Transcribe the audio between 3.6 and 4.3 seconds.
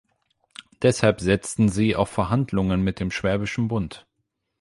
Bund.